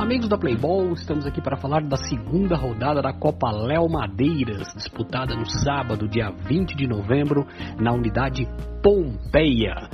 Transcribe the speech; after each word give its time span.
amigos 0.00 0.30
da 0.30 0.38
Playball, 0.38 0.94
estamos 0.94 1.26
aqui 1.26 1.42
para 1.42 1.58
falar 1.58 1.82
da 1.82 1.96
segunda 1.98 2.56
rodada 2.56 3.02
da 3.02 3.12
Copa 3.12 3.50
Léo 3.50 3.86
Madeiras, 3.86 4.72
disputada 4.74 5.36
no 5.36 5.44
sábado, 5.44 6.08
dia 6.08 6.30
20 6.30 6.74
de 6.74 6.86
novembro, 6.86 7.46
na 7.78 7.92
unidade 7.92 8.48
Pompeia. 8.82 9.90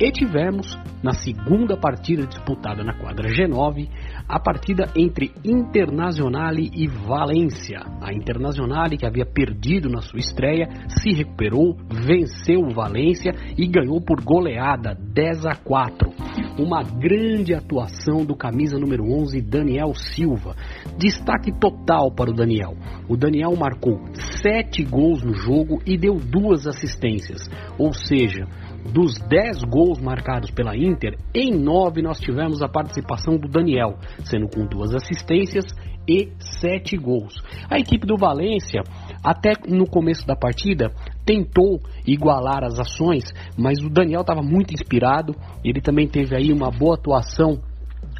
E 0.00 0.10
tivemos, 0.10 0.78
na 1.02 1.12
segunda 1.12 1.76
partida 1.76 2.26
disputada 2.26 2.82
na 2.82 2.94
quadra 2.94 3.28
G9, 3.28 3.86
a 4.26 4.40
partida 4.40 4.88
entre 4.96 5.30
Internazionale 5.44 6.70
e 6.74 6.86
Valência. 6.88 7.82
A 8.00 8.14
Internazionale, 8.14 8.96
que 8.96 9.04
havia 9.04 9.26
perdido 9.26 9.90
na 9.90 10.00
sua 10.00 10.20
estreia, 10.20 10.70
se 10.88 11.12
recuperou, 11.12 11.76
venceu 11.86 12.60
o 12.60 12.72
Valência 12.72 13.34
e 13.58 13.66
ganhou 13.66 14.00
por 14.00 14.24
goleada 14.24 14.94
10 14.94 15.44
a 15.44 15.54
4. 15.54 16.10
Uma 16.60 16.82
grande 16.82 17.54
atuação 17.54 18.22
do 18.22 18.36
camisa 18.36 18.78
número 18.78 19.02
11, 19.02 19.40
Daniel 19.40 19.94
Silva. 19.94 20.54
Destaque 20.98 21.50
total 21.58 22.12
para 22.14 22.30
o 22.30 22.34
Daniel. 22.34 22.76
O 23.08 23.16
Daniel 23.16 23.56
marcou 23.56 23.98
7 24.42 24.84
gols 24.84 25.22
no 25.22 25.32
jogo 25.32 25.80
e 25.86 25.96
deu 25.96 26.16
duas 26.16 26.66
assistências. 26.66 27.48
Ou 27.78 27.94
seja, 27.94 28.46
dos 28.92 29.18
10 29.26 29.64
gols 29.64 29.98
marcados 30.00 30.50
pela 30.50 30.76
Inter, 30.76 31.16
em 31.34 31.50
9 31.50 32.02
nós 32.02 32.20
tivemos 32.20 32.60
a 32.60 32.68
participação 32.68 33.38
do 33.38 33.48
Daniel, 33.48 33.98
sendo 34.24 34.46
com 34.46 34.66
duas 34.66 34.94
assistências 34.94 35.64
e 36.06 36.32
7 36.60 36.96
gols. 36.96 37.32
A 37.70 37.78
equipe 37.78 38.06
do 38.06 38.16
Valência, 38.16 38.82
até 39.24 39.52
no 39.66 39.86
começo 39.86 40.26
da 40.26 40.34
partida, 40.36 40.92
tentou 41.30 41.80
igualar 42.04 42.64
as 42.64 42.80
ações, 42.80 43.22
mas 43.56 43.78
o 43.78 43.88
Daniel 43.88 44.22
estava 44.22 44.42
muito 44.42 44.74
inspirado, 44.74 45.32
ele 45.64 45.80
também 45.80 46.08
teve 46.08 46.34
aí 46.34 46.52
uma 46.52 46.72
boa 46.72 46.96
atuação 46.96 47.60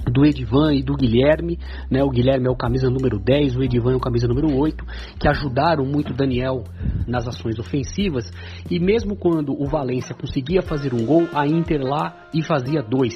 do 0.06 0.24
Edivan 0.24 0.74
e 0.74 0.82
do 0.82 0.94
Guilherme, 0.94 1.58
né? 1.90 2.02
O 2.04 2.08
Guilherme 2.08 2.46
é 2.46 2.50
o 2.50 2.56
camisa 2.56 2.88
número 2.88 3.18
10, 3.18 3.56
o 3.56 3.62
Edivan 3.62 3.92
é 3.92 3.96
o 3.96 4.00
camisa 4.00 4.28
número 4.28 4.56
8, 4.56 4.84
que 5.18 5.28
ajudaram 5.28 5.84
muito 5.84 6.12
o 6.12 6.16
Daniel 6.16 6.62
nas 7.06 7.26
ações 7.26 7.58
ofensivas. 7.58 8.30
E 8.70 8.78
mesmo 8.78 9.16
quando 9.16 9.52
o 9.52 9.66
Valência 9.66 10.14
conseguia 10.14 10.62
fazer 10.62 10.94
um 10.94 11.04
gol, 11.04 11.26
a 11.34 11.46
Inter 11.46 11.80
lá 11.82 12.28
e 12.32 12.42
fazia 12.42 12.80
dois. 12.80 13.14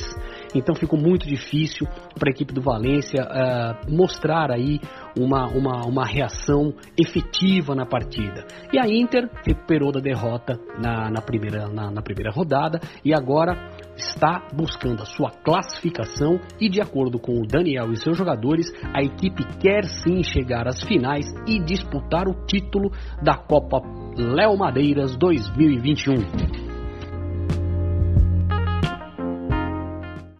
Então 0.54 0.74
ficou 0.74 0.98
muito 0.98 1.26
difícil 1.26 1.86
para 2.18 2.30
a 2.30 2.32
equipe 2.32 2.52
do 2.52 2.60
Valência 2.60 3.22
uh, 3.22 3.92
mostrar 3.92 4.50
aí 4.50 4.80
uma, 5.18 5.46
uma, 5.48 5.86
uma 5.86 6.04
reação 6.04 6.74
efetiva 6.98 7.74
na 7.74 7.86
partida. 7.86 8.46
E 8.72 8.78
a 8.78 8.86
Inter 8.86 9.28
recuperou 9.46 9.92
da 9.92 10.00
derrota 10.00 10.58
na, 10.78 11.10
na, 11.10 11.20
primeira, 11.20 11.68
na, 11.68 11.90
na 11.90 12.02
primeira 12.02 12.30
rodada 12.30 12.80
e 13.04 13.14
agora 13.14 13.70
está 13.96 14.48
buscando 14.52 15.02
a 15.02 15.06
sua 15.06 15.30
classificação 15.30 16.40
e, 16.60 16.68
de 16.68 16.80
acordo 16.80 17.18
com 17.18 17.40
o 17.40 17.46
Daniel 17.46 17.92
e 17.92 17.96
seus 17.96 18.16
jogadores, 18.16 18.66
a 18.92 19.02
equipe 19.02 19.44
quer 19.60 19.84
sim 19.84 20.22
chegar 20.22 20.66
às 20.66 20.82
finais 20.82 21.26
e 21.46 21.60
disputar 21.60 22.28
o 22.28 22.46
título 22.46 22.90
da 23.22 23.36
Copa 23.36 23.80
Léo 24.16 24.56
Madeiras 24.56 25.16
2021. 25.16 26.43